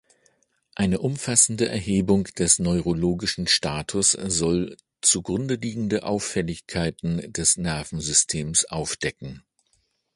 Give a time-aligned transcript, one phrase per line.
[0.73, 9.43] Eine umfassende Erhebung des neurologischen Status soll zugrundeliegende Auffälligkeiten des Nervensystems aufdecken.